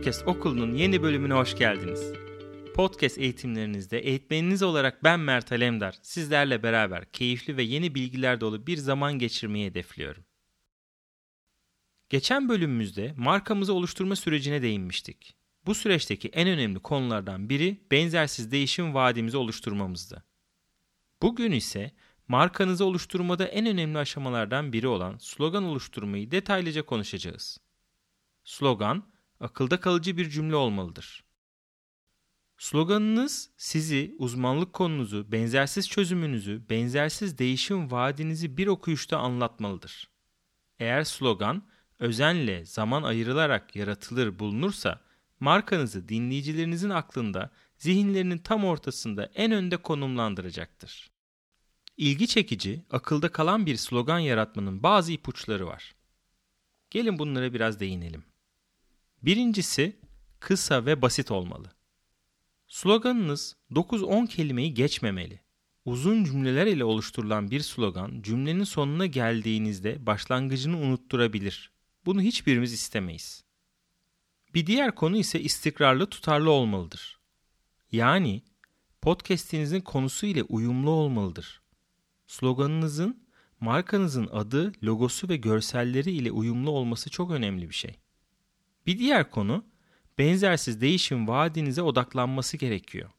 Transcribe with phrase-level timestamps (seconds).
[0.00, 2.12] Podcast Okulu'nun yeni bölümüne hoş geldiniz.
[2.74, 8.76] Podcast eğitimlerinizde eğitmeniniz olarak ben Mert Alemdar sizlerle beraber keyifli ve yeni bilgiler dolu bir
[8.76, 10.24] zaman geçirmeyi hedefliyorum.
[12.08, 15.36] Geçen bölümümüzde markamızı oluşturma sürecine değinmiştik.
[15.66, 20.24] Bu süreçteki en önemli konulardan biri benzersiz değişim vaadimizi oluşturmamızdı.
[21.22, 21.90] Bugün ise
[22.28, 27.58] markanızı oluşturmada en önemli aşamalardan biri olan slogan oluşturmayı detaylıca konuşacağız.
[28.44, 31.24] Slogan, akılda kalıcı bir cümle olmalıdır.
[32.58, 40.10] Sloganınız sizi, uzmanlık konunuzu, benzersiz çözümünüzü, benzersiz değişim vaadinizi bir okuyuşta anlatmalıdır.
[40.78, 41.68] Eğer slogan
[41.98, 45.00] özenle zaman ayrılarak yaratılır bulunursa,
[45.40, 51.10] markanızı dinleyicilerinizin aklında, zihinlerinin tam ortasında en önde konumlandıracaktır.
[51.96, 55.94] İlgi çekici, akılda kalan bir slogan yaratmanın bazı ipuçları var.
[56.90, 58.29] Gelin bunlara biraz değinelim.
[59.22, 59.96] Birincisi
[60.40, 61.72] kısa ve basit olmalı.
[62.68, 65.40] Sloganınız 9-10 kelimeyi geçmemeli.
[65.84, 71.72] Uzun cümleler ile oluşturulan bir slogan cümlenin sonuna geldiğinizde başlangıcını unutturabilir.
[72.06, 73.44] Bunu hiçbirimiz istemeyiz.
[74.54, 77.18] Bir diğer konu ise istikrarlı tutarlı olmalıdır.
[77.92, 78.42] Yani
[79.02, 81.62] podcast'inizin konusu ile uyumlu olmalıdır.
[82.26, 83.26] Sloganınızın
[83.60, 87.96] markanızın adı, logosu ve görselleri ile uyumlu olması çok önemli bir şey.
[88.86, 89.64] Bir diğer konu
[90.18, 93.10] benzersiz değişim vaadinize odaklanması gerekiyor.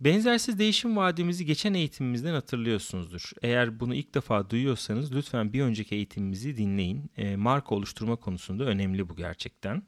[0.00, 3.30] Benzersiz değişim vaadimizi geçen eğitimimizden hatırlıyorsunuzdur.
[3.42, 7.10] Eğer bunu ilk defa duyuyorsanız lütfen bir önceki eğitimimizi dinleyin.
[7.16, 9.82] E, marka oluşturma konusunda önemli bu gerçekten.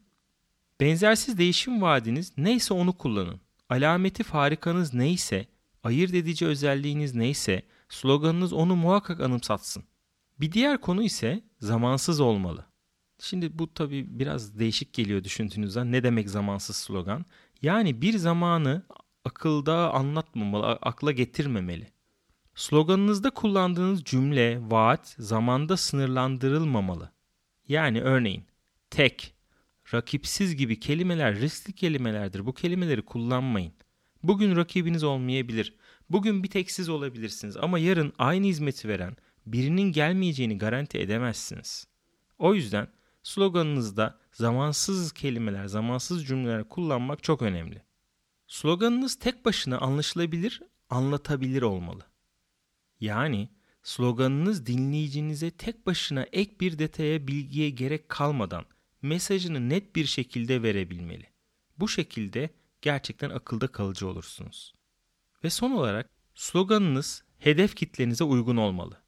[0.81, 3.41] Benzersiz değişim vaadiniz neyse onu kullanın.
[3.69, 5.47] Alameti farikanız neyse,
[5.83, 9.85] ayırt edici özelliğiniz neyse, sloganınız onu muhakkak anımsatsın.
[10.41, 12.67] Bir diğer konu ise zamansız olmalı.
[13.19, 15.93] Şimdi bu tabii biraz değişik geliyor düşündüğünüzde.
[15.93, 17.25] Ne demek zamansız slogan?
[17.63, 18.83] Yani bir zamanı
[19.25, 21.89] akılda anlatmamalı, akla getirmemeli.
[22.55, 27.13] Sloganınızda kullandığınız cümle, vaat zamanda sınırlandırılmamalı.
[27.69, 28.45] Yani örneğin
[28.91, 29.35] tek,
[29.95, 32.47] rakipsiz gibi kelimeler riskli kelimelerdir.
[32.47, 33.73] Bu kelimeleri kullanmayın.
[34.23, 35.75] Bugün rakibiniz olmayabilir.
[36.11, 39.17] Bugün bir tek siz olabilirsiniz ama yarın aynı hizmeti veren
[39.47, 41.87] birinin gelmeyeceğini garanti edemezsiniz.
[42.39, 42.89] O yüzden
[43.25, 47.83] sloganınızda zamansız kelimeler, zamansız cümleler kullanmak çok önemli.
[48.47, 52.07] Sloganınız tek başına anlaşılabilir, anlatabilir olmalı.
[53.01, 53.49] Yani
[53.83, 58.65] sloganınız dinleyicinize tek başına ek bir detaya, bilgiye gerek kalmadan
[59.03, 61.27] mesajını net bir şekilde verebilmeli.
[61.79, 62.51] Bu şekilde
[62.83, 64.75] gerçekten akılda kalıcı olursunuz.
[65.45, 69.04] Ve son olarak sloganınız hedef kitlenize uygun olmalı.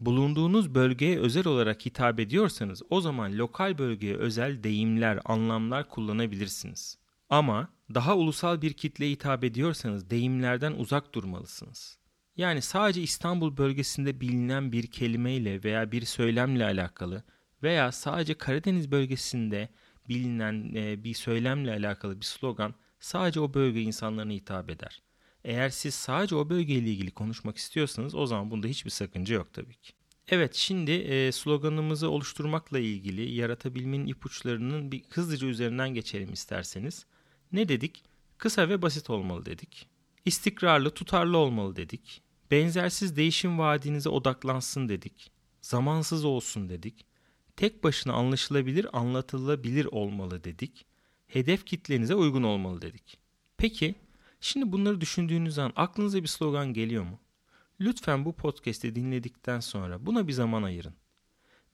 [0.00, 6.98] Bulunduğunuz bölgeye özel olarak hitap ediyorsanız o zaman lokal bölgeye özel deyimler, anlamlar kullanabilirsiniz.
[7.30, 11.98] Ama daha ulusal bir kitleye hitap ediyorsanız deyimlerden uzak durmalısınız.
[12.36, 17.22] Yani sadece İstanbul bölgesinde bilinen bir kelimeyle veya bir söylemle alakalı
[17.62, 19.68] veya sadece Karadeniz bölgesinde
[20.08, 25.02] bilinen e, bir söylemle alakalı bir slogan sadece o bölge insanlarına hitap eder.
[25.44, 29.74] Eğer siz sadece o bölgeyle ilgili konuşmak istiyorsanız o zaman bunda hiçbir sakınca yok tabii
[29.74, 29.92] ki.
[30.28, 37.06] Evet şimdi e, sloganımızı oluşturmakla ilgili yaratabilmenin ipuçlarının bir hızlıca üzerinden geçelim isterseniz.
[37.52, 38.04] Ne dedik?
[38.38, 39.88] Kısa ve basit olmalı dedik.
[40.24, 42.22] İstikrarlı, tutarlı olmalı dedik.
[42.50, 45.30] Benzersiz değişim vaadinize odaklansın dedik.
[45.60, 47.06] Zamansız olsun dedik.
[47.56, 50.86] Tek başına anlaşılabilir, anlatılabilir olmalı dedik.
[51.26, 53.18] Hedef kitlenize uygun olmalı dedik.
[53.56, 53.94] Peki
[54.40, 57.20] Şimdi bunları düşündüğünüz an aklınıza bir slogan geliyor mu?
[57.80, 60.94] Lütfen bu podcast'i dinledikten sonra buna bir zaman ayırın.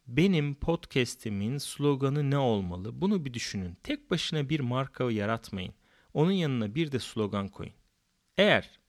[0.07, 3.01] Benim podcast'imin sloganı ne olmalı?
[3.01, 3.77] Bunu bir düşünün.
[3.83, 5.75] Tek başına bir marka yaratmayın.
[6.15, 7.73] Onun yanına bir de slogan koyun.
[8.37, 8.81] Eğer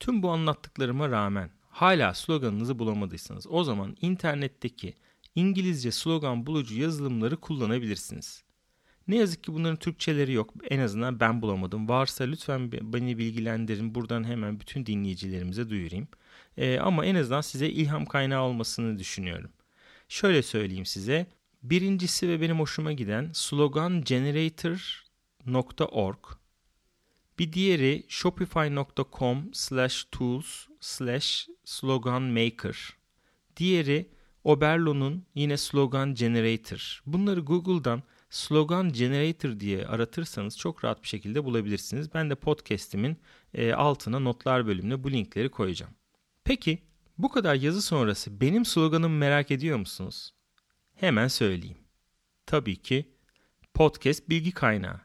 [0.00, 4.94] tüm bu anlattıklarıma rağmen hala sloganınızı bulamadıysanız o zaman internetteki
[5.34, 8.44] İngilizce slogan bulucu yazılımları kullanabilirsiniz.
[9.08, 10.54] Ne yazık ki bunların Türkçeleri yok.
[10.70, 11.88] En azından ben bulamadım.
[11.88, 13.94] Varsa lütfen beni bilgilendirin.
[13.94, 16.08] Buradan hemen bütün dinleyicilerimize duyurayım.
[16.56, 19.50] Ee, ama en azından size ilham kaynağı olmasını düşünüyorum.
[20.08, 21.26] Şöyle söyleyeyim size.
[21.62, 26.18] Birincisi ve benim hoşuma giden slogangenerator.org.
[27.38, 32.96] Bir diğeri shopify.com slash tools slash sloganmaker.
[33.56, 34.08] Diğeri
[34.44, 37.02] Oberlo'nun yine slogan generator.
[37.06, 38.02] Bunları Google'dan
[38.34, 42.14] slogan generator diye aratırsanız çok rahat bir şekilde bulabilirsiniz.
[42.14, 43.16] Ben de podcast'imin
[43.54, 45.94] e, altına notlar bölümüne bu linkleri koyacağım.
[46.44, 46.78] Peki
[47.18, 50.34] bu kadar yazı sonrası benim sloganımı merak ediyor musunuz?
[50.94, 51.78] Hemen söyleyeyim.
[52.46, 53.14] Tabii ki
[53.74, 55.00] podcast bilgi kaynağı.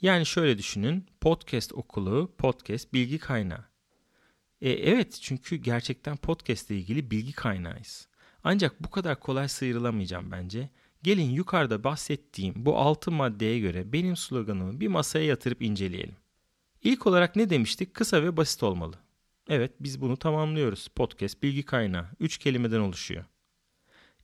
[0.00, 1.06] Yani şöyle düşünün.
[1.20, 3.64] Podcast okulu, podcast bilgi kaynağı.
[4.60, 8.08] E, evet çünkü gerçekten podcast ile ilgili bilgi kaynağıyız.
[8.44, 10.70] Ancak bu kadar kolay sıyrılamayacağım bence.
[11.02, 16.16] Gelin yukarıda bahsettiğim bu altı maddeye göre benim sloganımı bir masaya yatırıp inceleyelim.
[16.82, 17.94] İlk olarak ne demiştik?
[17.94, 18.96] Kısa ve basit olmalı.
[19.48, 20.88] Evet biz bunu tamamlıyoruz.
[20.88, 22.06] Podcast bilgi kaynağı.
[22.20, 23.24] Üç kelimeden oluşuyor.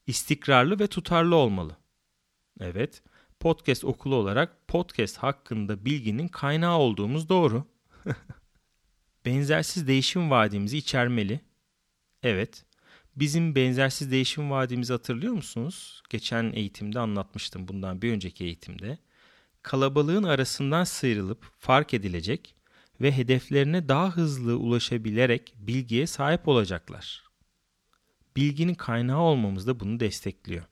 [0.07, 1.77] İstikrarlı ve tutarlı olmalı.
[2.59, 3.03] Evet
[3.39, 7.63] podcast okulu olarak podcast hakkında bilginin kaynağı olduğumuz doğru.
[9.25, 11.39] benzersiz değişim vaadimizi içermeli.
[12.23, 12.65] Evet.
[13.15, 16.03] Bizim benzersiz değişim vaadimizi hatırlıyor musunuz?
[16.09, 18.97] Geçen eğitimde anlatmıştım bundan bir önceki eğitimde.
[19.63, 22.55] Kalabalığın arasından sıyrılıp fark edilecek
[23.01, 27.23] ve hedeflerine daha hızlı ulaşabilerek bilgiye sahip olacaklar.
[28.35, 30.63] Bilginin kaynağı olmamız da bunu destekliyor.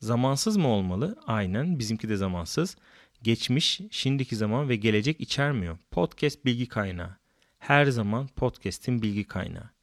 [0.00, 1.18] Zamansız mı olmalı?
[1.26, 2.76] Aynen bizimki de zamansız.
[3.22, 5.78] Geçmiş, şimdiki zaman ve gelecek içermiyor.
[5.90, 7.16] Podcast bilgi kaynağı.
[7.58, 9.73] Her zaman podcast'in bilgi kaynağı.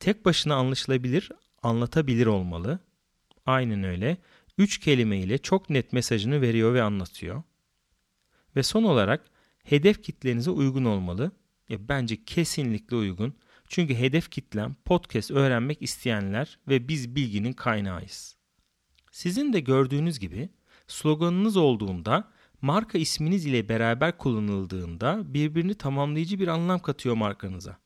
[0.00, 1.30] Tek başına anlaşılabilir,
[1.62, 2.78] anlatabilir olmalı.
[3.46, 4.16] Aynen öyle.
[4.58, 7.42] Üç kelime ile çok net mesajını veriyor ve anlatıyor.
[8.56, 9.24] Ve son olarak
[9.64, 11.32] hedef kitlenize uygun olmalı.
[11.68, 13.34] Ya bence kesinlikle uygun.
[13.68, 18.36] Çünkü hedef kitlem podcast öğrenmek isteyenler ve biz bilginin kaynağıyız.
[19.12, 20.48] Sizin de gördüğünüz gibi
[20.86, 22.32] sloganınız olduğunda
[22.62, 27.78] marka isminiz ile beraber kullanıldığında birbirini tamamlayıcı bir anlam katıyor markanıza.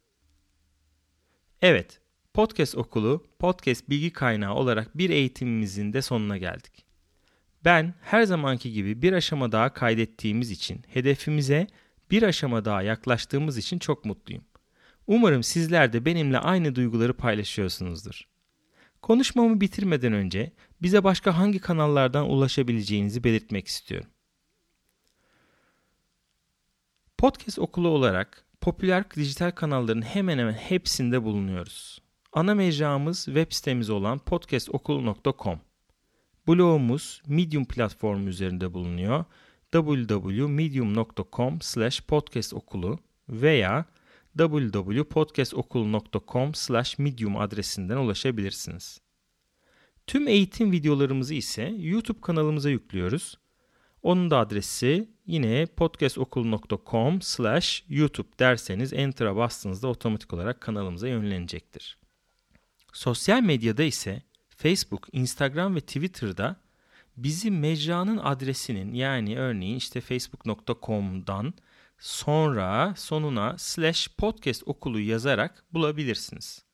[1.62, 1.99] Evet,
[2.34, 6.84] Podcast Okulu, podcast bilgi kaynağı olarak bir eğitimimizin de sonuna geldik.
[7.64, 11.66] Ben her zamanki gibi bir aşama daha kaydettiğimiz için, hedefimize
[12.10, 14.44] bir aşama daha yaklaştığımız için çok mutluyum.
[15.06, 18.22] Umarım sizler de benimle aynı duyguları paylaşıyorsunuzdur.
[19.02, 24.10] Konuşmamı bitirmeden önce bize başka hangi kanallardan ulaşabileceğinizi belirtmek istiyorum.
[27.18, 32.09] Podcast okulu olarak popüler dijital kanalların hemen hemen hepsinde bulunuyoruz.
[32.32, 35.60] Ana mecramız web sitemiz olan podcastokulu.com.
[36.48, 39.24] Blogumuz Medium platformu üzerinde bulunuyor.
[39.72, 42.98] www.medium.com slash podcastokulu
[43.28, 43.84] veya
[44.38, 49.00] www.podcastokulu.com slash medium adresinden ulaşabilirsiniz.
[50.06, 53.38] Tüm eğitim videolarımızı ise YouTube kanalımıza yüklüyoruz.
[54.02, 61.99] Onun da adresi yine podcastokul.com slash youtube derseniz enter'a bastığınızda otomatik olarak kanalımıza yönlenecektir.
[62.92, 66.56] Sosyal medyada ise Facebook, Instagram ve Twitter'da
[67.16, 71.54] bizi mecranın adresinin yani örneğin işte facebook.com'dan
[71.98, 76.64] sonra sonuna slash podcast okulu yazarak bulabilirsiniz.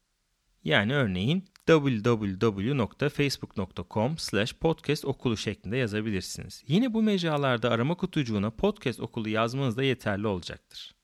[0.64, 6.62] Yani örneğin www.facebook.com slash podcast okulu şeklinde yazabilirsiniz.
[6.66, 10.94] Yine bu mecralarda arama kutucuğuna podcast okulu yazmanız da yeterli olacaktır.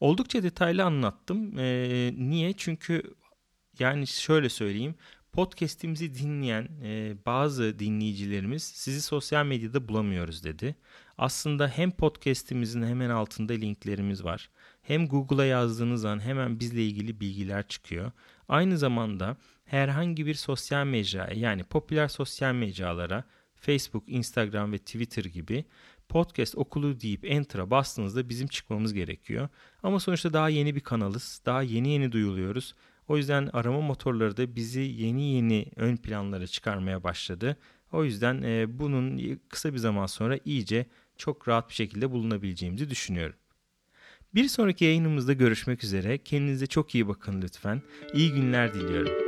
[0.00, 1.58] Oldukça detaylı anlattım.
[1.58, 2.52] Ee, niye?
[2.52, 3.02] Çünkü
[3.80, 4.94] yani şöyle söyleyeyim.
[5.32, 10.76] Podcast'imizi dinleyen e, bazı dinleyicilerimiz sizi sosyal medyada bulamıyoruz dedi.
[11.18, 14.50] Aslında hem podcast'imizin hemen altında linklerimiz var.
[14.82, 18.12] Hem Google'a yazdığınız an hemen bizle ilgili bilgiler çıkıyor.
[18.48, 23.24] Aynı zamanda herhangi bir sosyal mecraya yani popüler sosyal mecralara
[23.54, 25.64] Facebook, Instagram ve Twitter gibi
[26.08, 29.48] podcast okulu deyip enter'a bastığınızda bizim çıkmamız gerekiyor.
[29.82, 31.42] Ama sonuçta daha yeni bir kanalız.
[31.46, 32.74] Daha yeni yeni duyuluyoruz.
[33.08, 37.56] O yüzden arama motorları da bizi yeni yeni ön planlara çıkarmaya başladı.
[37.92, 40.86] O yüzden e, bunun kısa bir zaman sonra iyice
[41.16, 43.36] çok rahat bir şekilde bulunabileceğimizi düşünüyorum.
[44.34, 46.18] Bir sonraki yayınımızda görüşmek üzere.
[46.18, 47.82] Kendinize çok iyi bakın lütfen.
[48.14, 49.27] İyi günler diliyorum.